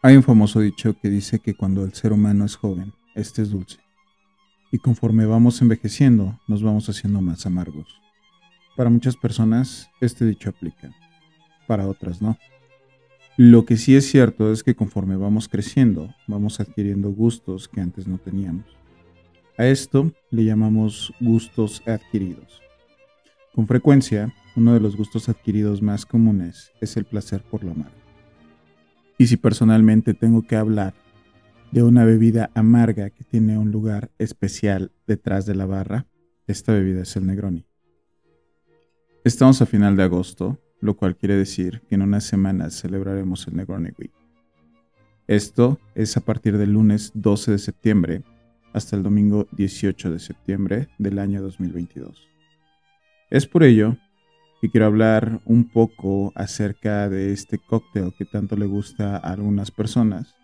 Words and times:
Hay 0.00 0.16
un 0.16 0.22
famoso 0.22 0.60
dicho 0.60 0.94
que 0.96 1.10
dice 1.10 1.40
que 1.40 1.54
cuando 1.54 1.84
el 1.84 1.92
ser 1.92 2.12
humano 2.12 2.44
es 2.44 2.54
joven, 2.54 2.92
este 3.16 3.42
es 3.42 3.50
dulce. 3.50 3.78
Y 4.70 4.78
conforme 4.78 5.26
vamos 5.26 5.60
envejeciendo, 5.60 6.38
nos 6.46 6.62
vamos 6.62 6.88
haciendo 6.88 7.20
más 7.20 7.46
amargos. 7.46 8.00
Para 8.76 8.90
muchas 8.90 9.16
personas, 9.16 9.90
este 10.00 10.24
dicho 10.24 10.50
aplica. 10.50 10.94
Para 11.66 11.88
otras 11.88 12.22
no. 12.22 12.38
Lo 13.36 13.64
que 13.64 13.76
sí 13.76 13.96
es 13.96 14.08
cierto 14.08 14.52
es 14.52 14.62
que 14.62 14.76
conforme 14.76 15.16
vamos 15.16 15.48
creciendo, 15.48 16.14
vamos 16.28 16.60
adquiriendo 16.60 17.10
gustos 17.10 17.66
que 17.66 17.80
antes 17.80 18.06
no 18.06 18.18
teníamos. 18.18 18.66
A 19.56 19.66
esto 19.66 20.12
le 20.30 20.44
llamamos 20.44 21.12
gustos 21.18 21.82
adquiridos. 21.88 22.62
Con 23.52 23.66
frecuencia, 23.66 24.32
uno 24.54 24.74
de 24.74 24.80
los 24.80 24.96
gustos 24.96 25.28
adquiridos 25.28 25.82
más 25.82 26.06
comunes 26.06 26.70
es 26.80 26.96
el 26.96 27.04
placer 27.04 27.42
por 27.42 27.64
lo 27.64 27.72
amargo. 27.72 28.07
Y 29.18 29.26
si 29.26 29.36
personalmente 29.36 30.14
tengo 30.14 30.46
que 30.46 30.54
hablar 30.54 30.94
de 31.72 31.82
una 31.82 32.04
bebida 32.04 32.50
amarga 32.54 33.10
que 33.10 33.24
tiene 33.24 33.58
un 33.58 33.72
lugar 33.72 34.10
especial 34.18 34.92
detrás 35.06 35.44
de 35.44 35.56
la 35.56 35.66
barra, 35.66 36.06
esta 36.46 36.72
bebida 36.72 37.02
es 37.02 37.16
el 37.16 37.26
Negroni. 37.26 37.66
Estamos 39.24 39.60
a 39.60 39.66
final 39.66 39.96
de 39.96 40.04
agosto, 40.04 40.58
lo 40.80 40.96
cual 40.96 41.16
quiere 41.16 41.34
decir 41.34 41.82
que 41.88 41.96
en 41.96 42.02
unas 42.02 42.24
semanas 42.24 42.80
celebraremos 42.80 43.46
el 43.48 43.56
Negroni 43.56 43.90
Week. 43.98 44.12
Esto 45.26 45.78
es 45.94 46.16
a 46.16 46.20
partir 46.20 46.56
del 46.56 46.72
lunes 46.72 47.10
12 47.14 47.50
de 47.50 47.58
septiembre 47.58 48.22
hasta 48.72 48.96
el 48.96 49.02
domingo 49.02 49.48
18 49.52 50.12
de 50.12 50.20
septiembre 50.20 50.88
del 50.96 51.18
año 51.18 51.42
2022. 51.42 52.28
Es 53.30 53.46
por 53.46 53.64
ello 53.64 53.98
y 54.60 54.70
quiero 54.70 54.86
hablar 54.86 55.40
un 55.44 55.64
poco 55.64 56.32
acerca 56.34 57.08
de 57.08 57.32
este 57.32 57.58
cóctel 57.58 58.12
que 58.16 58.24
tanto 58.24 58.56
le 58.56 58.66
gusta 58.66 59.16
a 59.16 59.32
algunas 59.32 59.70
personas 59.70 60.34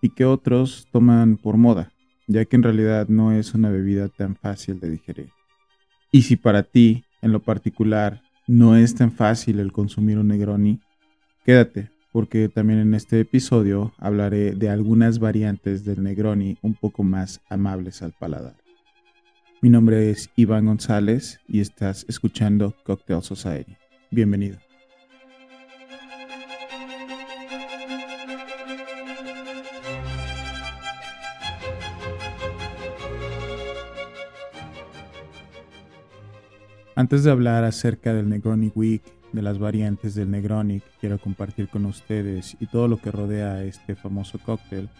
y 0.00 0.10
que 0.10 0.24
otros 0.24 0.88
toman 0.92 1.36
por 1.36 1.56
moda, 1.56 1.92
ya 2.26 2.44
que 2.44 2.56
en 2.56 2.62
realidad 2.62 3.08
no 3.08 3.32
es 3.32 3.54
una 3.54 3.70
bebida 3.70 4.08
tan 4.08 4.36
fácil 4.36 4.80
de 4.80 4.90
digerir. 4.90 5.30
Y 6.10 6.22
si 6.22 6.36
para 6.36 6.62
ti, 6.62 7.04
en 7.22 7.32
lo 7.32 7.40
particular, 7.40 8.22
no 8.46 8.76
es 8.76 8.94
tan 8.94 9.12
fácil 9.12 9.58
el 9.58 9.72
consumir 9.72 10.18
un 10.18 10.28
Negroni, 10.28 10.80
quédate, 11.44 11.90
porque 12.12 12.48
también 12.48 12.78
en 12.78 12.94
este 12.94 13.20
episodio 13.20 13.92
hablaré 13.98 14.52
de 14.52 14.68
algunas 14.68 15.18
variantes 15.18 15.84
del 15.84 16.02
Negroni 16.02 16.56
un 16.62 16.74
poco 16.74 17.02
más 17.02 17.40
amables 17.48 18.02
al 18.02 18.12
paladar. 18.12 18.63
Mi 19.64 19.70
nombre 19.70 20.10
es 20.10 20.28
Iván 20.36 20.66
González 20.66 21.40
y 21.48 21.60
estás 21.60 22.04
escuchando 22.06 22.74
Cocktail 22.84 23.22
Society. 23.22 23.78
Bienvenido. 24.10 24.58
Antes 36.94 37.24
de 37.24 37.30
hablar 37.30 37.64
acerca 37.64 38.12
del 38.12 38.28
Negroni 38.28 38.70
Week, 38.74 39.02
de 39.32 39.40
las 39.40 39.58
variantes 39.58 40.14
del 40.14 40.30
Negroni 40.30 40.80
que 40.80 40.90
quiero 41.00 41.18
compartir 41.18 41.70
con 41.70 41.86
ustedes 41.86 42.54
y 42.60 42.66
todo 42.66 42.86
lo 42.86 42.98
que 42.98 43.10
rodea 43.10 43.54
a 43.54 43.64
este 43.64 43.94
famoso 43.94 44.38
cóctel, 44.40 44.90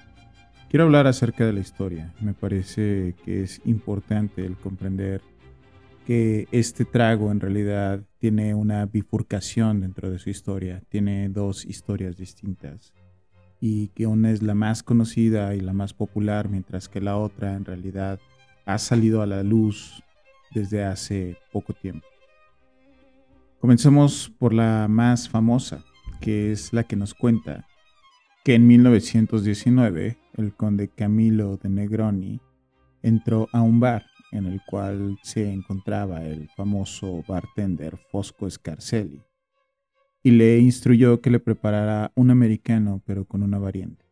Quiero 0.74 0.86
hablar 0.86 1.06
acerca 1.06 1.46
de 1.46 1.52
la 1.52 1.60
historia. 1.60 2.12
Me 2.20 2.34
parece 2.34 3.14
que 3.24 3.44
es 3.44 3.62
importante 3.64 4.44
el 4.44 4.56
comprender 4.56 5.22
que 6.04 6.48
este 6.50 6.84
trago 6.84 7.30
en 7.30 7.38
realidad 7.38 8.02
tiene 8.18 8.56
una 8.56 8.84
bifurcación 8.84 9.82
dentro 9.82 10.10
de 10.10 10.18
su 10.18 10.30
historia, 10.30 10.82
tiene 10.88 11.28
dos 11.28 11.64
historias 11.64 12.16
distintas 12.16 12.92
y 13.60 13.86
que 13.90 14.08
una 14.08 14.32
es 14.32 14.42
la 14.42 14.54
más 14.56 14.82
conocida 14.82 15.54
y 15.54 15.60
la 15.60 15.72
más 15.72 15.94
popular, 15.94 16.48
mientras 16.48 16.88
que 16.88 17.00
la 17.00 17.18
otra 17.18 17.54
en 17.54 17.64
realidad 17.64 18.18
ha 18.66 18.78
salido 18.78 19.22
a 19.22 19.26
la 19.26 19.44
luz 19.44 20.02
desde 20.52 20.82
hace 20.82 21.36
poco 21.52 21.72
tiempo. 21.72 22.08
Comencemos 23.60 24.32
por 24.40 24.52
la 24.52 24.88
más 24.88 25.28
famosa, 25.28 25.84
que 26.20 26.50
es 26.50 26.72
la 26.72 26.82
que 26.82 26.96
nos 26.96 27.14
cuenta 27.14 27.64
que 28.44 28.54
en 28.54 28.66
1919 28.66 30.18
el 30.34 30.54
conde 30.54 30.88
Camilo 30.88 31.56
de 31.56 31.70
Negroni 31.70 32.40
entró 33.02 33.48
a 33.52 33.62
un 33.62 33.80
bar 33.80 34.04
en 34.32 34.44
el 34.44 34.60
cual 34.66 35.18
se 35.22 35.50
encontraba 35.50 36.22
el 36.24 36.50
famoso 36.50 37.24
bartender 37.26 37.96
Fosco 38.10 38.48
Scarcelli 38.50 39.22
y 40.22 40.32
le 40.32 40.58
instruyó 40.58 41.22
que 41.22 41.30
le 41.30 41.40
preparara 41.40 42.12
un 42.16 42.30
americano 42.30 43.00
pero 43.06 43.24
con 43.24 43.42
una 43.42 43.58
variante. 43.58 44.04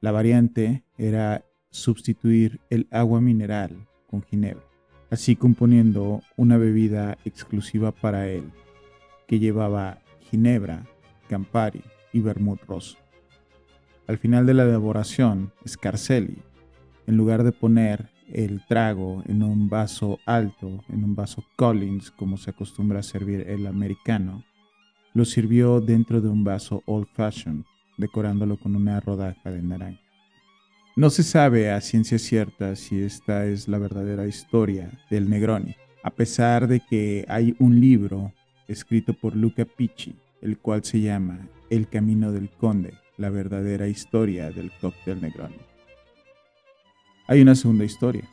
La 0.00 0.12
variante 0.12 0.84
era 0.98 1.46
sustituir 1.70 2.60
el 2.68 2.88
agua 2.90 3.22
mineral 3.22 3.88
con 4.06 4.22
ginebra, 4.22 4.66
así 5.08 5.34
componiendo 5.34 6.20
una 6.36 6.58
bebida 6.58 7.16
exclusiva 7.24 7.90
para 7.92 8.28
él 8.28 8.52
que 9.26 9.38
llevaba 9.38 10.02
ginebra, 10.30 10.84
campari 11.26 11.82
y 12.12 12.20
vermut 12.20 12.60
rosso. 12.64 12.98
Al 14.10 14.18
final 14.18 14.44
de 14.44 14.54
la 14.54 14.64
elaboración, 14.64 15.52
Scarcelli, 15.68 16.38
en 17.06 17.16
lugar 17.16 17.44
de 17.44 17.52
poner 17.52 18.10
el 18.32 18.60
trago 18.66 19.22
en 19.28 19.44
un 19.44 19.68
vaso 19.68 20.18
alto, 20.26 20.82
en 20.88 21.04
un 21.04 21.14
vaso 21.14 21.44
Collins, 21.54 22.10
como 22.10 22.36
se 22.36 22.50
acostumbra 22.50 22.98
a 22.98 23.02
servir 23.04 23.48
el 23.48 23.68
americano, 23.68 24.44
lo 25.14 25.24
sirvió 25.24 25.80
dentro 25.80 26.20
de 26.20 26.28
un 26.28 26.42
vaso 26.42 26.82
old 26.86 27.06
fashioned, 27.12 27.62
decorándolo 27.98 28.56
con 28.56 28.74
una 28.74 28.98
rodaja 28.98 29.48
de 29.48 29.62
naranja. 29.62 30.02
No 30.96 31.08
se 31.08 31.22
sabe 31.22 31.70
a 31.70 31.80
ciencia 31.80 32.18
cierta 32.18 32.74
si 32.74 33.00
esta 33.00 33.46
es 33.46 33.68
la 33.68 33.78
verdadera 33.78 34.26
historia 34.26 34.90
del 35.08 35.30
Negroni, 35.30 35.76
a 36.02 36.10
pesar 36.10 36.66
de 36.66 36.80
que 36.80 37.24
hay 37.28 37.54
un 37.60 37.80
libro 37.80 38.32
escrito 38.66 39.14
por 39.14 39.36
Luca 39.36 39.64
Picci, 39.64 40.16
el 40.42 40.58
cual 40.58 40.82
se 40.82 41.00
llama 41.00 41.46
El 41.70 41.86
Camino 41.88 42.32
del 42.32 42.50
Conde, 42.50 42.94
la 43.20 43.28
verdadera 43.28 43.86
historia 43.86 44.50
del 44.50 44.72
cóctel 44.80 45.20
Negroni. 45.20 45.58
Hay 47.26 47.42
una 47.42 47.54
segunda 47.54 47.84
historia, 47.84 48.26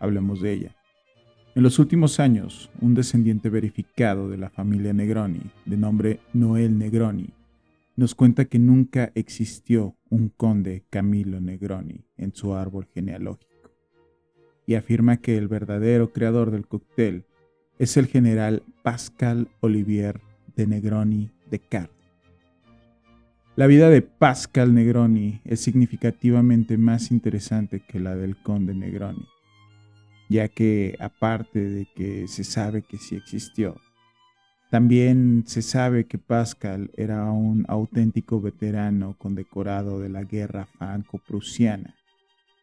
hablemos 0.00 0.42
de 0.42 0.52
ella. 0.52 0.76
En 1.54 1.62
los 1.62 1.78
últimos 1.78 2.18
años, 2.18 2.68
un 2.80 2.94
descendiente 2.94 3.48
verificado 3.48 4.28
de 4.28 4.36
la 4.36 4.50
familia 4.50 4.92
Negroni, 4.92 5.40
de 5.64 5.76
nombre 5.76 6.18
Noel 6.32 6.76
Negroni, 6.76 7.30
nos 7.94 8.16
cuenta 8.16 8.46
que 8.46 8.58
nunca 8.58 9.12
existió 9.14 9.94
un 10.10 10.30
conde 10.30 10.82
Camilo 10.90 11.40
Negroni 11.40 12.04
en 12.16 12.34
su 12.34 12.54
árbol 12.54 12.88
genealógico, 12.92 13.70
y 14.66 14.74
afirma 14.74 15.18
que 15.18 15.38
el 15.38 15.46
verdadero 15.46 16.12
creador 16.12 16.50
del 16.50 16.66
cóctel 16.66 17.24
es 17.78 17.96
el 17.96 18.06
general 18.06 18.64
Pascal 18.82 19.46
Olivier 19.60 20.20
de 20.56 20.66
Negroni 20.66 21.30
de 21.48 21.60
Cart 21.60 22.03
la 23.56 23.68
vida 23.68 23.88
de 23.88 24.02
Pascal 24.02 24.74
Negroni 24.74 25.40
es 25.44 25.60
significativamente 25.60 26.76
más 26.76 27.12
interesante 27.12 27.80
que 27.80 28.00
la 28.00 28.16
del 28.16 28.36
conde 28.36 28.74
Negroni, 28.74 29.26
ya 30.28 30.48
que 30.48 30.96
aparte 30.98 31.60
de 31.60 31.86
que 31.94 32.26
se 32.26 32.42
sabe 32.42 32.82
que 32.82 32.98
sí 32.98 33.14
existió, 33.14 33.76
también 34.70 35.44
se 35.46 35.62
sabe 35.62 36.06
que 36.06 36.18
Pascal 36.18 36.90
era 36.96 37.30
un 37.30 37.64
auténtico 37.68 38.40
veterano 38.40 39.14
condecorado 39.18 40.00
de 40.00 40.08
la 40.08 40.24
guerra 40.24 40.66
franco-prusiana, 40.66 41.94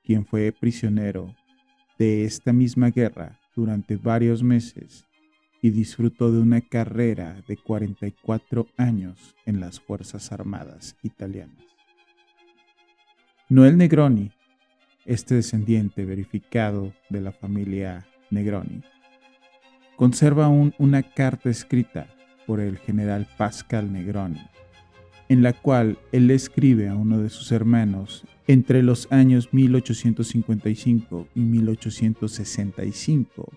quien 0.04 0.26
fue 0.26 0.52
prisionero 0.52 1.34
de 1.98 2.26
esta 2.26 2.52
misma 2.52 2.90
guerra 2.90 3.40
durante 3.56 3.96
varios 3.96 4.44
meses 4.44 5.06
y 5.62 5.70
disfrutó 5.70 6.32
de 6.32 6.40
una 6.40 6.62
carrera 6.62 7.42
de 7.48 7.58
44 7.58 8.68
años 8.78 9.36
en 9.46 9.60
las 9.60 9.80
Fuerzas 9.80 10.32
Armadas 10.32 10.96
italianas. 11.04 11.64
Noel 13.48 13.78
Negroni, 13.78 14.32
este 15.06 15.36
descendiente 15.36 16.06
verificado 16.06 16.94
de 17.10 17.22
la 17.22 17.32
familia 17.32 18.08
Negroni, 18.32 18.82
conserva 19.98 20.46
aún 20.46 20.74
una 20.80 21.04
carta 21.04 21.50
escrita 21.50 22.08
por 22.48 22.60
el 22.60 22.80
general 22.80 23.28
Pascal 23.38 23.94
Negroni, 23.94 24.42
en 25.30 25.44
la 25.44 25.54
cual 25.54 26.00
él 26.12 26.32
escribe 26.32 26.90
a 26.90 26.96
uno 26.96 27.20
de 27.20 27.30
sus 27.30 27.52
hermanos 27.52 28.26
entre 28.48 28.82
los 28.82 29.12
años 29.12 29.54
1855 29.54 31.28
y 31.36 31.42
1865 31.42 33.52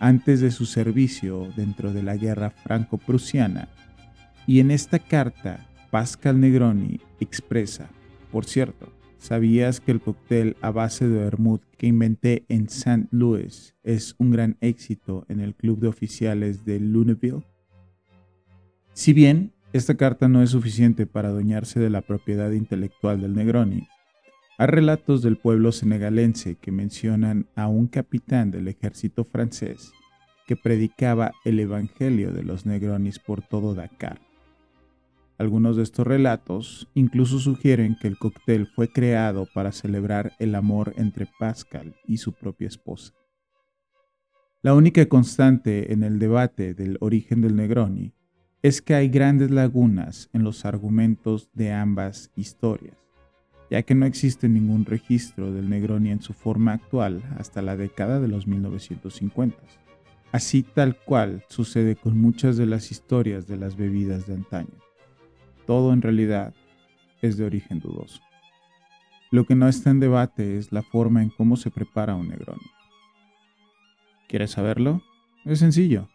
antes 0.00 0.40
de 0.40 0.50
su 0.50 0.66
servicio 0.66 1.48
dentro 1.56 1.92
de 1.92 2.02
la 2.02 2.16
guerra 2.16 2.50
franco-prusiana. 2.50 3.68
Y 4.46 4.58
en 4.58 4.72
esta 4.72 4.98
carta, 4.98 5.68
Pascal 5.90 6.40
Negroni 6.40 7.00
expresa, 7.20 7.88
por 8.32 8.44
cierto, 8.44 8.92
¿sabías 9.18 9.80
que 9.80 9.92
el 9.92 10.00
cóctel 10.00 10.56
a 10.62 10.70
base 10.70 11.06
de 11.06 11.18
vermouth 11.18 11.62
que 11.76 11.86
inventé 11.86 12.44
en 12.48 12.64
St. 12.64 13.06
Louis 13.12 13.76
es 13.84 14.16
un 14.18 14.32
gran 14.32 14.56
éxito 14.60 15.24
en 15.28 15.38
el 15.38 15.54
club 15.54 15.78
de 15.78 15.88
oficiales 15.88 16.64
de 16.64 16.80
Luneville? 16.80 17.44
Si 18.94 19.12
bien 19.12 19.52
esta 19.72 19.96
carta 19.96 20.28
no 20.28 20.42
es 20.42 20.50
suficiente 20.50 21.06
para 21.06 21.28
adueñarse 21.28 21.78
de 21.78 21.90
la 21.90 22.00
propiedad 22.00 22.50
intelectual 22.50 23.20
del 23.20 23.34
Negroni. 23.34 23.86
Hay 24.60 24.66
relatos 24.66 25.22
del 25.22 25.38
pueblo 25.38 25.72
senegalense 25.72 26.56
que 26.56 26.70
mencionan 26.70 27.46
a 27.56 27.66
un 27.66 27.86
capitán 27.86 28.50
del 28.50 28.68
ejército 28.68 29.24
francés 29.24 29.90
que 30.46 30.54
predicaba 30.54 31.32
el 31.46 31.60
Evangelio 31.60 32.30
de 32.30 32.42
los 32.42 32.66
Negronis 32.66 33.18
por 33.18 33.40
todo 33.40 33.74
Dakar. 33.74 34.20
Algunos 35.38 35.78
de 35.78 35.82
estos 35.82 36.06
relatos 36.06 36.90
incluso 36.92 37.38
sugieren 37.38 37.96
que 37.98 38.06
el 38.06 38.18
cóctel 38.18 38.66
fue 38.66 38.92
creado 38.92 39.48
para 39.54 39.72
celebrar 39.72 40.32
el 40.38 40.54
amor 40.54 40.92
entre 40.98 41.26
Pascal 41.38 41.96
y 42.06 42.18
su 42.18 42.34
propia 42.34 42.68
esposa. 42.68 43.14
La 44.60 44.74
única 44.74 45.06
constante 45.06 45.94
en 45.94 46.02
el 46.02 46.18
debate 46.18 46.74
del 46.74 46.98
origen 47.00 47.40
del 47.40 47.56
Negroni 47.56 48.12
es 48.60 48.82
que 48.82 48.92
hay 48.92 49.08
grandes 49.08 49.50
lagunas 49.50 50.28
en 50.34 50.44
los 50.44 50.66
argumentos 50.66 51.48
de 51.54 51.72
ambas 51.72 52.30
historias, 52.36 52.98
ya 53.70 53.82
que 53.82 53.94
no 53.94 54.04
existe 54.04 54.48
ningún 54.48 54.84
registro 54.84 55.52
del 55.52 55.70
Negroni 55.70 56.10
en 56.10 56.20
su 56.20 56.32
forma 56.32 56.72
actual 56.72 57.22
hasta 57.38 57.62
la 57.62 57.76
década 57.76 58.18
de 58.20 58.26
los 58.26 58.48
1950, 58.48 59.56
así 60.32 60.64
tal 60.64 60.96
cual 60.96 61.44
sucede 61.48 61.94
con 61.94 62.18
muchas 62.18 62.56
de 62.56 62.66
las 62.66 62.90
historias 62.90 63.46
de 63.46 63.56
las 63.56 63.76
bebidas 63.76 64.26
de 64.26 64.34
antaño. 64.34 64.74
Todo 65.66 65.92
en 65.92 66.02
realidad 66.02 66.52
es 67.22 67.36
de 67.36 67.44
origen 67.44 67.78
dudoso. 67.78 68.20
Lo 69.30 69.46
que 69.46 69.54
no 69.54 69.68
está 69.68 69.90
en 69.90 70.00
debate 70.00 70.58
es 70.58 70.72
la 70.72 70.82
forma 70.82 71.22
en 71.22 71.30
cómo 71.30 71.56
se 71.56 71.70
prepara 71.70 72.16
un 72.16 72.28
Negroni. 72.28 72.66
¿Quieres 74.28 74.50
saberlo? 74.50 75.02
Es 75.44 75.60
sencillo. 75.60 76.08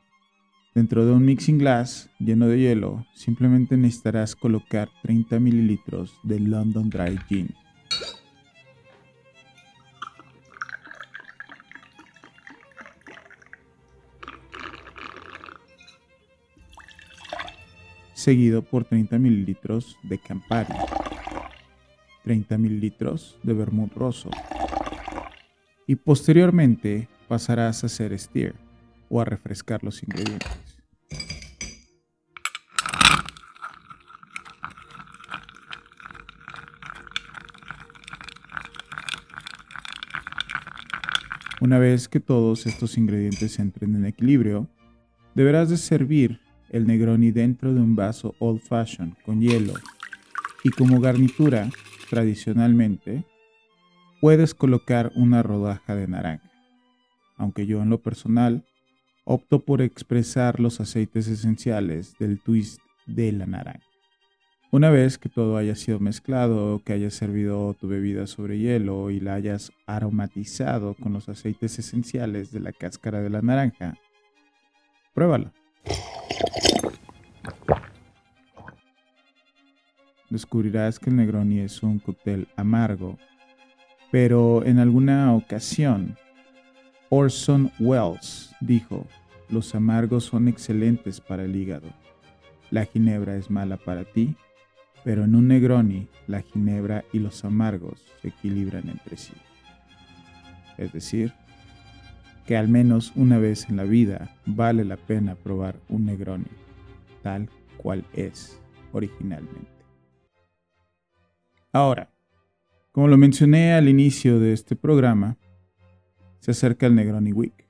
Dentro 0.76 1.06
de 1.06 1.14
un 1.14 1.24
mixing 1.24 1.58
glass 1.58 2.10
lleno 2.20 2.48
de 2.48 2.60
hielo, 2.60 3.06
simplemente 3.14 3.78
necesitarás 3.78 4.36
colocar 4.36 4.90
30 5.04 5.40
mililitros 5.40 6.14
de 6.22 6.38
London 6.42 6.90
Dry 6.90 7.18
Gin. 7.30 7.56
seguido 18.14 18.64
por 18.64 18.86
30 18.86 19.20
mililitros 19.20 19.98
de 20.02 20.18
Campari, 20.18 20.74
30 22.24 22.58
mililitros 22.58 23.38
de 23.44 23.54
vermut 23.54 23.94
rosso. 23.94 24.32
Y 25.86 25.96
posteriormente 25.96 27.08
pasarás 27.28 27.84
a 27.84 27.86
hacer 27.86 28.18
steer 28.18 28.65
o 29.10 29.22
a 29.22 29.26
refrescar 29.26 29.84
los 29.84 30.04
ingredientes. 30.04 30.76
Una 41.62 41.80
vez 41.80 42.08
que 42.08 42.20
todos 42.20 42.68
estos 42.68 42.98
ingredientes 42.98 43.58
entren 43.58 43.96
en 43.96 44.06
equilibrio, 44.06 44.70
deberás 45.34 45.70
de 45.70 45.78
servir 45.78 46.40
el 46.70 46.86
Negroni 46.86 47.32
dentro 47.32 47.74
de 47.74 47.80
un 47.80 47.96
vaso 47.96 48.36
old 48.40 48.62
fashion 48.62 49.16
con 49.26 49.42
hielo 49.42 49.74
y 50.64 50.70
como 50.70 51.00
garnitura, 51.00 51.70
tradicionalmente, 52.10 53.26
puedes 54.22 54.54
colocar 54.54 55.12
una 55.16 55.44
rodaja 55.44 55.96
de 55.96 56.08
naranja, 56.08 56.52
aunque 57.38 57.66
yo 57.66 57.82
en 57.82 57.90
lo 57.90 58.02
personal 58.02 58.66
opto 59.26 59.60
por 59.60 59.82
expresar 59.82 60.60
los 60.60 60.80
aceites 60.80 61.28
esenciales 61.28 62.16
del 62.20 62.40
twist 62.40 62.80
de 63.06 63.32
la 63.32 63.46
naranja. 63.46 63.82
Una 64.72 64.90
vez 64.90 65.18
que 65.18 65.30
todo 65.30 65.58
haya 65.58 65.76
sido 65.76 66.00
mezclado, 66.00 66.82
que 66.84 66.94
hayas 66.94 67.14
servido 67.14 67.74
tu 67.74 67.88
bebida 67.88 68.28
sobre 68.28 68.60
hielo 68.60 69.10
y 69.10 69.20
la 69.20 69.34
hayas 69.34 69.72
aromatizado 69.86 70.96
con 70.96 71.14
los 71.14 71.30
aceites 71.30 71.80
esenciales 71.80 72.52
de 72.52 72.60
la 72.60 72.72
cáscara 72.72 73.22
de 73.22 73.30
la 73.30 73.42
naranja, 73.42 73.98
pruébalo. 75.14 75.52
Descubrirás 80.30 81.00
que 81.00 81.10
el 81.10 81.16
Negroni 81.16 81.60
es 81.60 81.82
un 81.82 82.00
cóctel 82.00 82.48
amargo, 82.58 83.18
pero 84.12 84.66
en 84.66 84.80
alguna 84.80 85.34
ocasión 85.34 86.18
Orson 87.10 87.72
Welles 87.80 88.56
dijo, 88.62 89.06
los 89.50 89.76
amargos 89.76 90.26
son 90.26 90.48
excelentes 90.48 91.22
para 91.22 91.44
el 91.44 91.56
hígado. 91.56 91.88
La 92.72 92.86
ginebra 92.86 93.36
es 93.36 93.50
mala 93.52 93.78
para 93.78 94.04
ti, 94.06 94.36
pero 95.04 95.24
en 95.24 95.36
un 95.36 95.48
Negroni 95.48 96.08
la 96.28 96.42
ginebra 96.42 97.06
y 97.14 97.20
los 97.20 97.46
amargos 97.46 98.04
se 98.22 98.30
equilibran 98.30 98.90
entre 98.90 99.18
sí. 99.18 99.34
Es 100.78 100.92
decir, 100.92 101.34
que 102.46 102.58
al 102.58 102.68
menos 102.68 103.12
una 103.16 103.38
vez 103.38 103.70
en 103.70 103.78
la 103.78 103.84
vida 103.84 104.36
vale 104.46 104.84
la 104.84 104.98
pena 104.98 105.36
probar 105.36 105.76
un 105.90 106.06
Negroni, 106.06 106.46
tal 107.22 107.50
cual 107.78 108.04
es 108.14 108.60
originalmente. 108.94 109.76
Ahora, 111.72 112.10
como 112.92 113.08
lo 113.08 113.18
mencioné 113.18 113.74
al 113.74 113.90
inicio 113.90 114.40
de 114.40 114.54
este 114.54 114.76
programa, 114.76 115.38
se 116.46 116.52
acerca 116.52 116.86
el 116.86 116.94
Negroni 116.94 117.34
Week, 117.34 117.68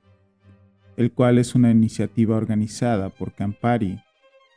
el 0.98 1.10
cual 1.10 1.38
es 1.38 1.54
una 1.54 1.70
iniciativa 1.70 2.36
organizada 2.36 3.08
por 3.08 3.32
Campari 3.32 4.02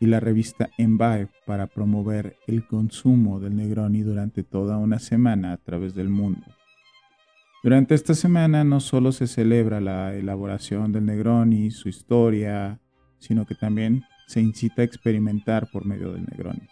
y 0.01 0.07
la 0.07 0.19
revista 0.19 0.69
Envae 0.77 1.29
para 1.45 1.67
promover 1.67 2.35
el 2.45 2.67
consumo 2.67 3.39
del 3.39 3.55
Negroni 3.55 4.01
durante 4.01 4.43
toda 4.43 4.75
una 4.75 4.99
semana 4.99 5.53
a 5.53 5.57
través 5.57 5.95
del 5.95 6.09
mundo. 6.09 6.45
Durante 7.63 7.95
esta 7.95 8.13
semana 8.13 8.65
no 8.65 8.81
solo 8.81 9.13
se 9.13 9.25
celebra 9.25 9.79
la 9.79 10.13
elaboración 10.13 10.91
del 10.91 11.05
Negroni, 11.05 11.71
su 11.71 11.87
historia, 11.87 12.81
sino 13.19 13.45
que 13.45 13.55
también 13.55 14.03
se 14.27 14.41
incita 14.41 14.81
a 14.81 14.85
experimentar 14.85 15.71
por 15.71 15.85
medio 15.85 16.11
del 16.11 16.25
Negroni. 16.25 16.67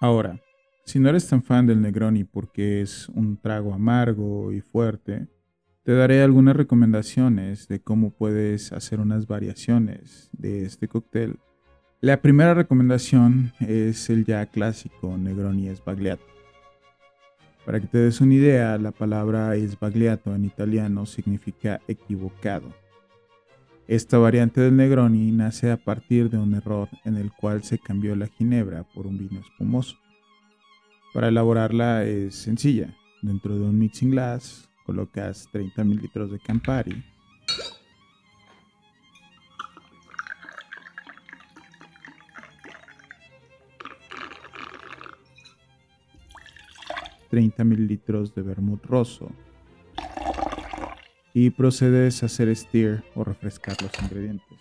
Ahora, 0.00 0.40
si 0.86 0.98
no 0.98 1.10
eres 1.10 1.28
tan 1.28 1.42
fan 1.42 1.66
del 1.66 1.82
Negroni 1.82 2.24
porque 2.24 2.80
es 2.80 3.06
un 3.10 3.36
trago 3.36 3.74
amargo 3.74 4.50
y 4.50 4.62
fuerte, 4.62 5.28
te 5.88 5.94
daré 5.94 6.22
algunas 6.22 6.54
recomendaciones 6.54 7.66
de 7.66 7.80
cómo 7.80 8.10
puedes 8.10 8.72
hacer 8.72 9.00
unas 9.00 9.26
variaciones 9.26 10.28
de 10.32 10.66
este 10.66 10.86
cóctel. 10.86 11.38
La 12.02 12.20
primera 12.20 12.52
recomendación 12.52 13.54
es 13.58 14.10
el 14.10 14.26
ya 14.26 14.44
clásico 14.44 15.16
Negroni 15.16 15.74
Sbagliato. 15.74 16.26
Para 17.64 17.80
que 17.80 17.86
te 17.86 17.96
des 17.96 18.20
una 18.20 18.34
idea, 18.34 18.76
la 18.76 18.92
palabra 18.92 19.54
Sbagliato 19.56 20.34
en 20.34 20.44
italiano 20.44 21.06
significa 21.06 21.80
equivocado. 21.88 22.68
Esta 23.86 24.18
variante 24.18 24.60
del 24.60 24.76
Negroni 24.76 25.32
nace 25.32 25.70
a 25.70 25.78
partir 25.78 26.28
de 26.28 26.36
un 26.36 26.52
error 26.54 26.90
en 27.06 27.16
el 27.16 27.32
cual 27.32 27.64
se 27.64 27.78
cambió 27.78 28.14
la 28.14 28.26
ginebra 28.26 28.84
por 28.94 29.06
un 29.06 29.16
vino 29.16 29.40
espumoso. 29.40 29.96
Para 31.14 31.28
elaborarla 31.28 32.04
es 32.04 32.34
sencilla. 32.34 32.94
Dentro 33.22 33.58
de 33.58 33.62
un 33.62 33.78
mixing 33.78 34.10
glass 34.10 34.67
colocas 34.88 35.50
30 35.52 35.84
mililitros 35.84 36.30
de 36.30 36.38
Campari. 36.38 37.04
...30 47.30 47.62
mililitros 47.62 48.34
de 48.34 48.40
vermut 48.40 48.82
rosso... 48.86 49.30
...y 51.34 51.50
procedes 51.50 52.22
a 52.22 52.26
hacer 52.26 52.56
steer 52.56 53.04
o 53.14 53.22
refrescar 53.22 53.76
los 53.82 53.92
ingredientes. 54.02 54.58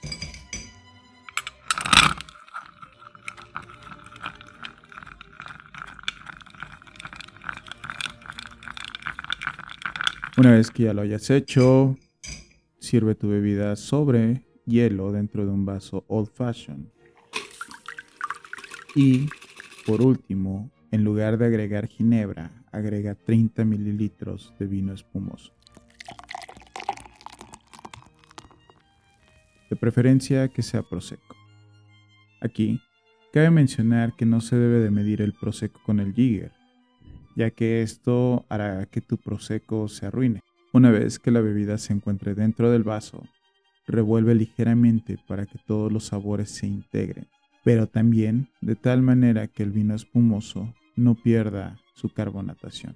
Una 10.37 10.51
vez 10.51 10.69
que 10.69 10.83
ya 10.83 10.93
lo 10.93 11.01
hayas 11.01 11.31
hecho, 11.31 11.97
sirve 12.77 13.15
tu 13.15 13.27
bebida 13.27 13.75
sobre 13.75 14.43
hielo 14.67 15.11
dentro 15.11 15.47
de 15.47 15.51
un 15.51 15.65
vaso 15.65 16.05
old 16.07 16.29
fashion. 16.31 16.91
Y, 18.93 19.27
por 19.87 20.03
último, 20.03 20.69
en 20.91 21.03
lugar 21.03 21.39
de 21.39 21.47
agregar 21.47 21.87
ginebra, 21.87 22.51
agrega 22.71 23.15
30 23.15 23.65
mililitros 23.65 24.53
de 24.59 24.67
vino 24.67 24.93
espumoso. 24.93 25.55
De 29.71 29.75
preferencia 29.75 30.49
que 30.49 30.61
sea 30.61 30.83
prosecco. 30.83 31.35
Aquí, 32.41 32.79
cabe 33.33 33.49
mencionar 33.49 34.15
que 34.15 34.27
no 34.27 34.39
se 34.41 34.55
debe 34.55 34.81
de 34.81 34.91
medir 34.91 35.23
el 35.23 35.33
prosecco 35.33 35.81
con 35.83 35.99
el 35.99 36.13
jigger, 36.13 36.56
ya 37.37 37.51
que 37.51 37.83
esto 37.83 38.47
hará 38.49 38.87
que 38.87 38.99
tu 38.99 39.17
prosecco 39.17 39.87
se 39.89 40.07
arruine. 40.07 40.41
Una 40.73 40.89
vez 40.89 41.19
que 41.19 41.29
la 41.29 41.39
bebida 41.39 41.77
se 41.77 41.93
encuentre 41.93 42.33
dentro 42.33 42.71
del 42.71 42.81
vaso, 42.81 43.23
revuelve 43.85 44.33
ligeramente 44.33 45.19
para 45.27 45.45
que 45.45 45.59
todos 45.67 45.91
los 45.91 46.07
sabores 46.07 46.49
se 46.49 46.65
integren, 46.65 47.27
pero 47.63 47.85
también 47.85 48.47
de 48.59 48.75
tal 48.75 49.03
manera 49.03 49.45
que 49.45 49.61
el 49.61 49.71
vino 49.71 49.93
espumoso 49.93 50.73
no 50.95 51.13
pierda 51.13 51.77
su 51.93 52.09
carbonatación. 52.09 52.95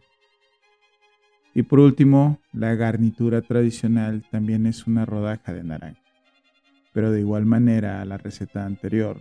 Y 1.53 1.61
por 1.61 1.79
último, 1.79 2.39
la 2.51 2.73
garnitura 2.73 3.43
tradicional 3.43 4.23
también 4.31 4.65
es 4.65 4.87
una 4.87 5.05
rodaja 5.05 5.53
de 5.53 5.63
naranja, 5.63 6.01
pero 6.93 7.11
de 7.11 7.19
igual 7.19 7.45
manera 7.45 8.01
a 8.01 8.05
la 8.05 8.17
receta 8.17 8.65
anterior. 8.65 9.19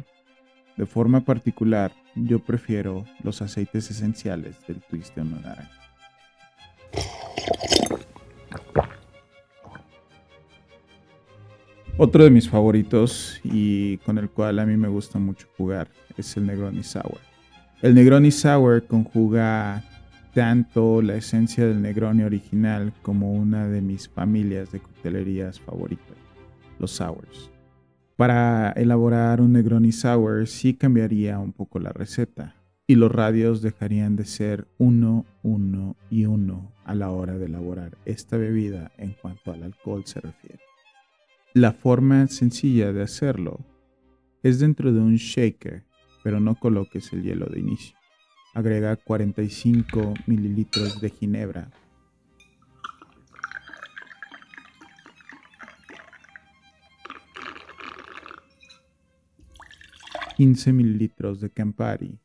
De 0.81 0.87
forma 0.87 1.21
particular, 1.21 1.93
yo 2.15 2.39
prefiero 2.39 3.05
los 3.23 3.43
aceites 3.43 3.91
esenciales 3.91 4.67
del 4.67 4.81
twist 4.81 5.15
de 5.15 5.25
naranja. 5.25 5.71
Otro 11.99 12.25
de 12.25 12.31
mis 12.31 12.49
favoritos 12.49 13.43
y 13.45 13.99
con 13.99 14.17
el 14.17 14.31
cual 14.31 14.59
a 14.59 14.65
mí 14.65 14.79
me 14.79 14.89
gusta 14.89 15.19
mucho 15.19 15.49
jugar 15.59 15.89
es 16.17 16.35
el 16.39 16.47
Negroni 16.47 16.83
Sour. 16.83 17.21
El 17.83 17.95
Negroni 17.95 18.31
Sour 18.31 18.87
conjuga 18.87 19.85
tanto 20.33 21.03
la 21.03 21.17
esencia 21.17 21.67
del 21.67 21.83
Negroni 21.83 22.23
original 22.23 22.95
como 23.03 23.35
una 23.35 23.69
de 23.69 23.83
mis 23.83 24.09
familias 24.09 24.73
de 24.73 24.81
coctelerías 24.81 25.61
favoritas, 25.61 26.17
los 26.79 26.93
Sours. 26.93 27.51
Para 28.21 28.73
elaborar 28.73 29.41
un 29.41 29.55
Negroni 29.55 29.93
Sour 29.93 30.47
sí 30.47 30.75
cambiaría 30.75 31.39
un 31.39 31.55
poco 31.55 31.79
la 31.79 31.89
receta 31.89 32.55
y 32.87 32.97
los 32.97 33.11
radios 33.11 33.63
dejarían 33.63 34.15
de 34.15 34.27
ser 34.27 34.69
uno, 34.77 35.25
uno 35.43 35.97
y 36.11 36.27
uno 36.27 36.71
a 36.85 36.95
la 36.95 37.09
hora 37.13 37.39
de 37.39 37.47
elaborar 37.47 37.97
esta 38.05 38.37
bebida 38.37 38.93
en 38.99 39.15
cuanto 39.15 39.55
al 39.55 39.63
alcohol 39.63 40.03
se 40.05 40.21
refiere. 40.21 40.61
La 41.55 41.73
forma 41.73 42.27
sencilla 42.27 42.93
de 42.93 43.05
hacerlo 43.05 43.61
es 44.43 44.61
dentro 44.61 44.93
de 44.93 45.01
un 45.01 45.17
shaker, 45.17 45.85
pero 46.23 46.41
no 46.41 46.57
coloques 46.57 47.15
el 47.15 47.23
hielo 47.23 47.47
de 47.47 47.61
inicio. 47.61 47.97
Agrega 48.53 48.97
45 48.97 50.13
mililitros 50.27 51.01
de 51.01 51.09
ginebra. 51.09 51.71
...15 60.41 60.73
mililitros 60.73 61.39
de 61.43 61.51
Campari... 61.51 62.19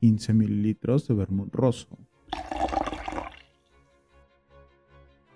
...15 0.00 0.32
mililitros 0.32 1.08
de 1.08 1.14
vermut 1.14 1.52
roso... 1.52 1.98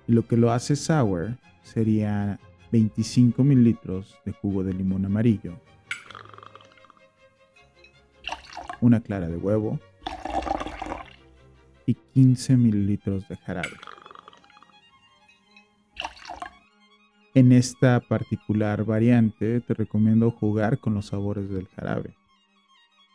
Y 0.06 0.12
lo 0.12 0.28
que 0.28 0.36
lo 0.36 0.52
hace 0.52 0.76
sour 0.76 1.36
sería 1.64 2.38
25 2.70 3.42
mililitros 3.42 4.14
de 4.24 4.30
jugo 4.30 4.62
de 4.62 4.72
limón 4.72 5.04
amarillo, 5.04 5.60
una 8.80 9.00
clara 9.00 9.28
de 9.28 9.36
huevo. 9.36 9.80
Y 11.86 11.94
15 11.94 12.56
mililitros 12.56 13.28
de 13.28 13.36
jarabe. 13.36 13.95
En 17.36 17.52
esta 17.52 18.00
particular 18.00 18.86
variante 18.86 19.60
te 19.60 19.74
recomiendo 19.74 20.30
jugar 20.30 20.78
con 20.78 20.94
los 20.94 21.08
sabores 21.08 21.50
del 21.50 21.68
jarabe. 21.68 22.14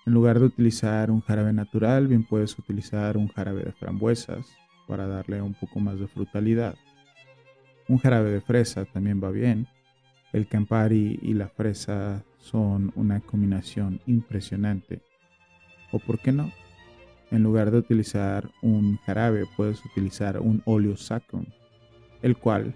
En 0.05 0.13
lugar 0.13 0.39
de 0.39 0.45
utilizar 0.45 1.09
un 1.09 1.21
jarabe 1.21 1.53
natural, 1.53 2.07
bien 2.07 2.23
puedes 2.23 2.59
utilizar 2.59 3.17
un 3.17 3.29
jarabe 3.29 3.63
de 3.63 3.71
frambuesas, 3.71 4.45
para 4.87 5.07
darle 5.07 5.41
un 5.41 5.55
poco 5.55 5.79
más 5.79 5.99
de 5.99 6.07
frutalidad. 6.07 6.75
Un 7.87 7.97
jarabe 7.97 8.29
de 8.29 8.41
fresa 8.41 8.85
también 8.85 9.19
va 9.23 9.31
bien. 9.31 9.65
El 10.33 10.47
Campari 10.47 11.17
y 11.23 11.33
la 11.33 11.47
fresa 11.47 12.23
son 12.37 12.91
una 12.93 13.21
combinación 13.21 14.01
impresionante. 14.05 15.01
O 15.91 15.97
por 15.97 16.19
qué 16.19 16.31
no, 16.31 16.51
en 17.31 17.41
lugar 17.41 17.71
de 17.71 17.79
utilizar 17.79 18.51
un 18.61 18.97
jarabe 18.97 19.47
puedes 19.57 19.83
utilizar 19.83 20.39
un 20.39 20.61
óleo 20.65 20.95
sacrum, 20.95 21.45
el 22.21 22.37
cual 22.37 22.75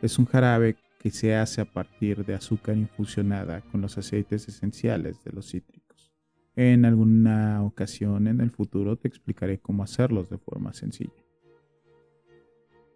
es 0.00 0.20
un 0.20 0.26
jarabe 0.26 0.76
que 1.04 1.10
se 1.10 1.34
hace 1.34 1.60
a 1.60 1.66
partir 1.66 2.24
de 2.24 2.32
azúcar 2.32 2.78
infusionada 2.78 3.60
con 3.60 3.82
los 3.82 3.98
aceites 3.98 4.48
esenciales 4.48 5.22
de 5.22 5.32
los 5.32 5.50
cítricos. 5.50 6.14
En 6.56 6.86
alguna 6.86 7.62
ocasión 7.62 8.26
en 8.26 8.40
el 8.40 8.50
futuro 8.50 8.96
te 8.96 9.06
explicaré 9.06 9.58
cómo 9.58 9.82
hacerlos 9.82 10.30
de 10.30 10.38
forma 10.38 10.72
sencilla. 10.72 11.12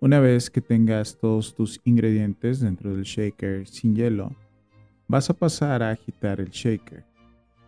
Una 0.00 0.20
vez 0.20 0.48
que 0.48 0.62
tengas 0.62 1.18
todos 1.18 1.54
tus 1.54 1.82
ingredientes 1.84 2.60
dentro 2.60 2.94
del 2.94 3.04
shaker 3.04 3.66
sin 3.66 3.94
hielo, 3.94 4.34
vas 5.06 5.28
a 5.28 5.34
pasar 5.34 5.82
a 5.82 5.90
agitar 5.90 6.40
el 6.40 6.48
shaker. 6.48 7.04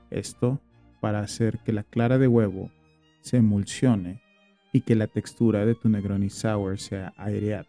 Esto 0.08 0.58
para 1.02 1.20
hacer 1.20 1.58
que 1.58 1.74
la 1.74 1.82
clara 1.82 2.16
de 2.16 2.28
huevo 2.28 2.70
se 3.20 3.36
emulsione 3.36 4.22
y 4.72 4.80
que 4.80 4.96
la 4.96 5.06
textura 5.06 5.66
de 5.66 5.74
tu 5.74 5.90
Negroni 5.90 6.30
Sour 6.30 6.78
sea 6.78 7.12
aireada. 7.18 7.68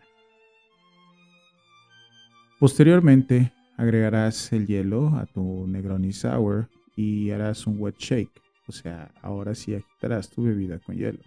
Posteriormente 2.62 3.51
agregarás 3.75 4.53
el 4.53 4.68
hielo 4.68 5.15
a 5.15 5.25
tu 5.25 5.65
Negroni 5.65 6.13
Sour 6.13 6.70
y 6.96 7.32
harás 7.32 7.65
un 7.65 7.80
wet 7.80 7.98
shake, 7.98 8.39
o 8.68 8.72
sea, 8.72 9.10
ahora 9.24 9.56
sí 9.56 9.74
agitarás 9.74 10.30
tu 10.30 10.44
bebida 10.44 10.77
con 10.77 10.96
hielo. 10.96 11.18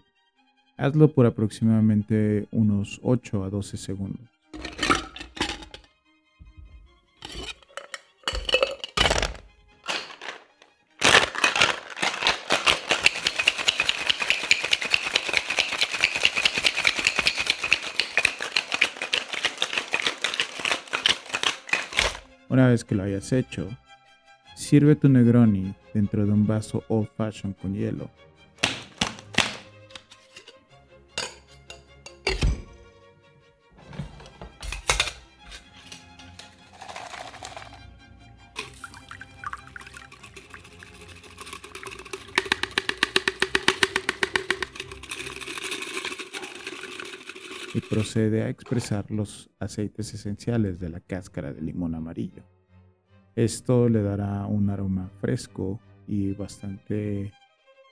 Hazlo 0.77 1.11
por 1.11 1.25
aproximadamente 1.25 2.47
unos 2.51 3.01
8 3.03 3.43
a 3.43 3.49
12 3.49 3.75
segundos. 3.75 4.29
Una 22.49 22.67
vez 22.67 22.83
que 22.83 22.95
lo 22.95 23.03
hayas 23.03 23.31
hecho, 23.33 23.67
sirve 24.55 24.95
tu 24.95 25.09
Negroni 25.09 25.73
dentro 25.93 26.25
de 26.25 26.31
un 26.31 26.45
vaso 26.45 26.83
old 26.89 27.09
fashion 27.15 27.53
con 27.53 27.73
hielo 27.73 28.09
procede 48.15 48.43
a 48.43 48.49
expresar 48.49 49.11
los 49.11 49.49
aceites 49.59 50.13
esenciales 50.13 50.79
de 50.79 50.87
la 50.87 51.01
cáscara 51.01 51.51
de 51.51 51.61
limón 51.61 51.95
amarillo. 51.95 52.43
Esto 53.35 53.89
le 53.89 54.01
dará 54.01 54.45
un 54.45 54.69
aroma 54.69 55.11
fresco 55.19 55.81
y 56.07 56.31
bastante 56.31 57.33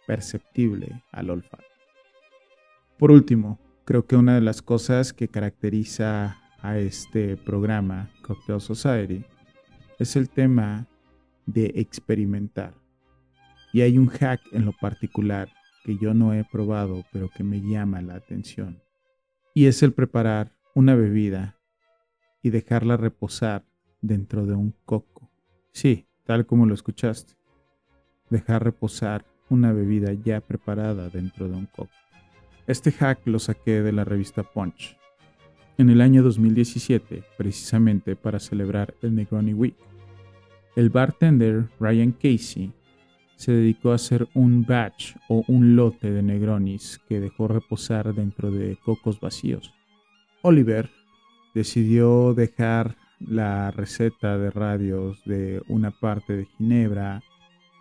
perceptible 0.07 1.03
al 1.11 1.29
olfato. 1.29 1.65
Por 2.97 3.11
último, 3.11 3.59
creo 3.83 4.05
que 4.05 4.15
una 4.15 4.35
de 4.35 4.39
las 4.39 4.61
cosas 4.61 5.11
que 5.11 5.27
caracteriza 5.27 6.39
a 6.61 6.77
este 6.77 7.35
programa 7.35 8.09
Cocktail 8.21 8.61
Society 8.61 9.25
es 9.99 10.15
el 10.15 10.29
tema 10.29 10.87
de 11.45 11.65
experimentar. 11.75 12.73
Y 13.73 13.81
hay 13.81 13.97
un 13.97 14.07
hack 14.07 14.39
en 14.53 14.63
lo 14.63 14.71
particular 14.71 15.49
que 15.83 15.97
yo 15.97 16.13
no 16.13 16.33
he 16.33 16.45
probado, 16.45 17.03
pero 17.11 17.27
que 17.27 17.43
me 17.43 17.59
llama 17.59 18.01
la 18.01 18.15
atención 18.15 18.82
y 19.53 19.67
es 19.67 19.83
el 19.83 19.93
preparar 19.93 20.51
una 20.75 20.95
bebida 20.95 21.59
y 22.41 22.49
dejarla 22.49 22.97
reposar 22.97 23.65
dentro 24.01 24.45
de 24.45 24.55
un 24.55 24.73
coco. 24.85 25.29
Sí, 25.71 26.07
tal 26.25 26.45
como 26.45 26.65
lo 26.65 26.73
escuchaste. 26.73 27.33
Dejar 28.29 28.63
reposar 28.63 29.25
una 29.49 29.71
bebida 29.71 30.13
ya 30.13 30.41
preparada 30.41 31.09
dentro 31.09 31.47
de 31.47 31.55
un 31.55 31.67
coco. 31.67 31.91
Este 32.65 32.91
hack 32.91 33.27
lo 33.27 33.39
saqué 33.39 33.81
de 33.81 33.91
la 33.91 34.03
revista 34.03 34.43
Punch 34.43 34.97
en 35.77 35.89
el 35.89 36.01
año 36.01 36.21
2017, 36.23 37.23
precisamente 37.37 38.15
para 38.15 38.39
celebrar 38.39 38.93
el 39.01 39.15
Negroni 39.15 39.53
Week. 39.53 39.75
El 40.75 40.89
bartender 40.89 41.65
Ryan 41.79 42.11
Casey 42.11 42.71
se 43.43 43.51
dedicó 43.51 43.91
a 43.91 43.95
hacer 43.95 44.29
un 44.33 44.65
batch 44.65 45.17
o 45.27 45.43
un 45.49 45.75
lote 45.75 46.09
de 46.11 46.23
Negronis 46.23 47.01
que 47.09 47.19
dejó 47.19 47.49
reposar 47.49 48.13
dentro 48.15 48.51
de 48.51 48.77
cocos 48.77 49.19
vacíos. 49.19 49.73
Oliver 50.43 50.89
decidió 51.53 52.33
dejar 52.33 52.95
la 53.19 53.69
receta 53.71 54.37
de 54.37 54.49
radios 54.49 55.21
de 55.25 55.61
una 55.67 55.91
parte 55.91 56.37
de 56.37 56.45
Ginebra, 56.57 57.21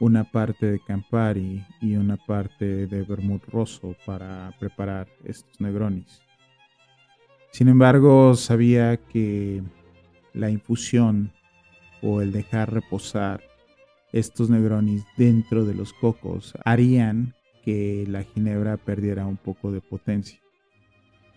una 0.01 0.25
parte 0.25 0.67
de 0.67 0.81
Campari 0.81 1.65
y 1.81 1.95
una 1.95 2.17
parte 2.17 2.89
de 2.89 3.03
vermut 3.05 3.45
rosso 3.47 3.95
para 4.05 4.53
preparar 4.59 5.07
estos 5.25 5.61
Negronis. 5.61 6.23
Sin 7.53 7.69
embargo, 7.69 8.35
sabía 8.35 8.97
que 8.97 9.63
la 10.33 10.51
infusión 10.51 11.31
o 12.03 12.21
el 12.21 12.33
dejar 12.33 12.73
reposar 12.73 13.52
estos 14.13 14.51
Negronis 14.51 15.05
dentro 15.17 15.65
de 15.65 15.75
los 15.75 15.93
cocos 15.95 16.55
harían 16.65 17.35
que 17.65 18.05
la 18.09 18.25
ginebra 18.25 18.77
perdiera 18.77 19.27
un 19.27 19.37
poco 19.37 19.73
de 19.73 19.81
potencia. 19.81 20.39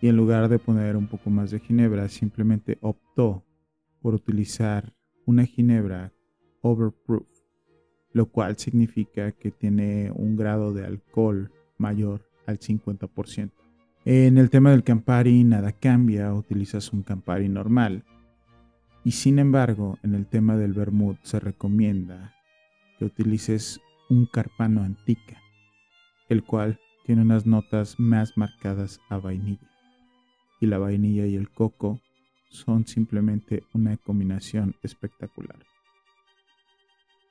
Y 0.00 0.08
en 0.08 0.16
lugar 0.16 0.48
de 0.48 0.58
poner 0.58 0.96
un 0.96 1.06
poco 1.06 1.30
más 1.30 1.50
de 1.50 1.60
ginebra, 1.60 2.08
simplemente 2.08 2.76
optó 2.82 3.44
por 4.02 4.14
utilizar 4.14 4.92
una 5.24 5.46
ginebra 5.46 6.12
overproof, 6.60 7.26
lo 8.12 8.26
cual 8.26 8.56
significa 8.56 9.32
que 9.32 9.50
tiene 9.50 10.10
un 10.14 10.36
grado 10.36 10.74
de 10.74 10.84
alcohol 10.84 11.50
mayor 11.78 12.28
al 12.46 12.58
50%. 12.58 13.50
En 14.04 14.38
el 14.38 14.50
tema 14.50 14.70
del 14.70 14.84
Campari 14.84 15.42
nada 15.44 15.72
cambia, 15.72 16.32
utilizas 16.34 16.92
un 16.92 17.02
Campari 17.02 17.48
normal. 17.48 18.04
Y 19.02 19.12
sin 19.12 19.38
embargo, 19.38 19.98
en 20.02 20.14
el 20.14 20.26
tema 20.26 20.56
del 20.56 20.74
vermouth 20.74 21.18
se 21.22 21.40
recomienda 21.40 22.35
que 22.98 23.04
utilices 23.04 23.80
un 24.08 24.26
Carpano 24.26 24.82
Antica, 24.82 25.40
el 26.28 26.44
cual 26.44 26.80
tiene 27.04 27.22
unas 27.22 27.46
notas 27.46 27.98
más 27.98 28.36
marcadas 28.36 29.00
a 29.08 29.18
vainilla. 29.18 29.70
Y 30.60 30.66
la 30.66 30.78
vainilla 30.78 31.26
y 31.26 31.36
el 31.36 31.50
coco 31.50 32.00
son 32.48 32.86
simplemente 32.86 33.64
una 33.72 33.96
combinación 33.96 34.74
espectacular. 34.82 35.58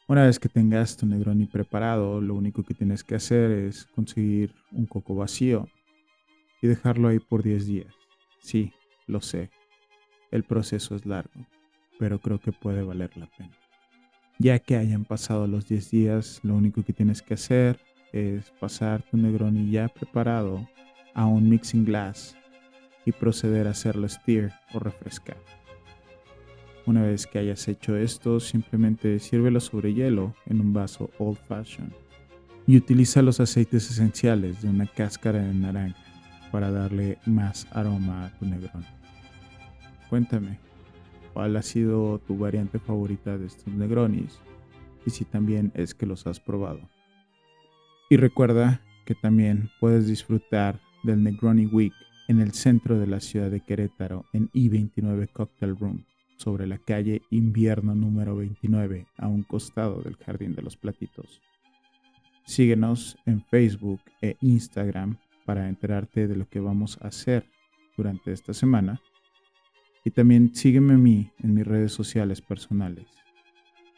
Una 0.07 0.25
vez 0.25 0.39
que 0.39 0.49
tengas 0.49 0.97
tu 0.97 1.07
Negroni 1.07 1.47
preparado, 1.47 2.21
lo 2.21 2.35
único 2.35 2.63
que 2.63 2.75
tienes 2.75 3.03
que 3.03 3.15
hacer 3.15 3.51
es 3.51 3.85
conseguir 3.85 4.53
un 4.71 4.85
coco 4.85 5.15
vacío 5.15 5.67
y 6.61 6.67
dejarlo 6.67 7.07
ahí 7.07 7.19
por 7.19 7.41
10 7.41 7.65
días. 7.65 7.93
Sí, 8.39 8.71
lo 9.07 9.19
sé, 9.21 9.49
el 10.29 10.43
proceso 10.43 10.95
es 10.95 11.05
largo, 11.05 11.47
pero 11.97 12.19
creo 12.19 12.39
que 12.39 12.51
puede 12.51 12.83
valer 12.83 13.17
la 13.17 13.25
pena. 13.25 13.57
Ya 14.37 14.59
que 14.59 14.75
hayan 14.75 15.05
pasado 15.05 15.47
los 15.47 15.67
10 15.67 15.91
días, 15.91 16.39
lo 16.43 16.55
único 16.55 16.83
que 16.83 16.91
tienes 16.91 17.21
que 17.21 17.35
hacer 17.35 17.79
es 18.11 18.51
pasar 18.59 19.01
tu 19.03 19.17
Negroni 19.17 19.71
ya 19.71 19.87
preparado 19.87 20.67
a 21.13 21.25
un 21.25 21.49
mixing 21.49 21.85
glass 21.85 22.35
y 23.05 23.13
proceder 23.13 23.67
a 23.67 23.71
hacerlo 23.71 24.07
stir 24.09 24.51
o 24.73 24.79
refrescar. 24.79 25.37
Una 26.85 27.01
vez 27.01 27.25
que 27.25 27.39
hayas 27.39 27.67
hecho 27.67 27.95
esto, 27.95 28.39
simplemente 28.39 29.19
sírvelo 29.19 29.59
sobre 29.59 29.93
hielo 29.93 30.35
en 30.45 30.59
un 30.59 30.73
vaso 30.73 31.09
old 31.17 31.37
fashioned 31.47 31.93
y 32.67 32.77
utiliza 32.77 33.21
los 33.21 33.39
aceites 33.39 33.89
esenciales 33.89 34.61
de 34.61 34.69
una 34.69 34.85
cáscara 34.85 35.39
de 35.39 35.53
naranja 35.53 35.97
para 36.51 36.71
darle 36.71 37.19
más 37.25 37.67
aroma 37.71 38.25
a 38.25 38.29
tu 38.37 38.45
Negroni. 38.45 38.85
Cuéntame, 40.09 40.59
¿cuál 41.35 41.57
ha 41.57 41.61
sido 41.61 42.19
tu 42.19 42.37
variante 42.37 42.79
favorita 42.79 43.37
de 43.37 43.47
estos 43.47 43.67
Negronis? 43.67 44.39
Y 45.05 45.09
si 45.09 45.25
también 45.25 45.73
es 45.75 45.93
que 45.93 46.05
los 46.05 46.25
has 46.27 46.39
probado. 46.39 46.79
Y 48.09 48.15
recuerda 48.15 48.81
que 49.05 49.15
también 49.15 49.69
puedes 49.81 50.07
disfrutar 50.07 50.79
del 51.03 51.21
Negroni 51.21 51.65
Week 51.65 51.93
en 52.29 52.39
el 52.39 52.53
centro 52.53 52.97
de 52.97 53.07
la 53.07 53.19
ciudad 53.19 53.51
de 53.51 53.59
Querétaro 53.59 54.23
en 54.31 54.49
I-29 54.53 55.29
Cocktail 55.33 55.75
Room, 55.77 56.05
sobre 56.37 56.67
la 56.67 56.77
calle 56.77 57.21
Invierno 57.31 57.95
número 57.95 58.37
29, 58.37 59.05
a 59.17 59.27
un 59.27 59.43
costado 59.43 60.01
del 60.01 60.15
Jardín 60.15 60.55
de 60.55 60.61
los 60.61 60.77
Platitos. 60.77 61.41
Síguenos 62.45 63.17
en 63.25 63.43
Facebook 63.43 63.99
e 64.21 64.37
Instagram 64.39 65.17
para 65.43 65.67
enterarte 65.67 66.27
de 66.27 66.37
lo 66.37 66.47
que 66.47 66.61
vamos 66.61 66.97
a 67.01 67.09
hacer 67.09 67.45
durante 67.97 68.31
esta 68.31 68.53
semana. 68.53 69.01
Y 70.05 70.11
también 70.11 70.55
sígueme 70.55 70.93
a 70.93 70.97
mí 70.97 71.31
en 71.43 71.53
mis 71.55 71.67
redes 71.67 71.91
sociales 71.91 72.39
personales. 72.39 73.07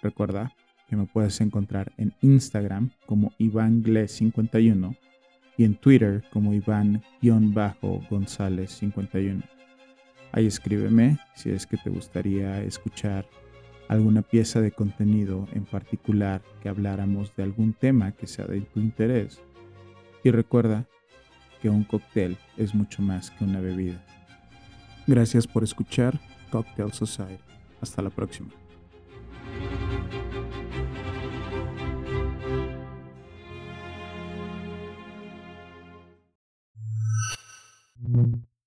Recuerda 0.02 0.56
que 0.88 0.96
me 0.96 1.06
puedes 1.06 1.40
encontrar 1.42 1.92
en 1.98 2.16
Instagram 2.22 2.90
como 3.06 3.34
IvánGles51 3.38 4.98
y 5.58 5.66
en 5.66 5.76
Twitter 5.76 6.24
como 6.32 6.54
Iván-González51. 6.54 9.44
Ahí 10.32 10.46
escríbeme 10.46 11.20
si 11.36 11.50
es 11.50 11.68
que 11.68 11.76
te 11.76 11.90
gustaría 11.90 12.64
escuchar 12.64 13.28
alguna 13.90 14.22
pieza 14.22 14.62
de 14.62 14.72
contenido 14.72 15.46
en 15.52 15.66
particular 15.66 16.42
que 16.62 16.70
habláramos 16.70 17.36
de 17.36 17.44
algún 17.44 17.74
tema 17.74 18.14
que 18.14 18.28
sea 18.28 18.46
de 18.46 18.62
tu 18.62 18.80
interés. 18.80 19.42
Y 20.24 20.32
recuerda 20.32 20.88
que 21.62 21.70
un 21.70 21.84
cóctel 21.84 22.38
es 22.56 22.74
mucho 22.74 23.02
más 23.02 23.30
que 23.32 23.44
una 23.44 23.60
bebida. 23.60 24.02
Gracias 25.08 25.48
por 25.48 25.64
escuchar 25.64 26.20
Cocktail 26.52 26.92
Society. 26.92 27.42
Hasta 27.82 28.02
la 28.02 28.10
próxima. 28.10 28.50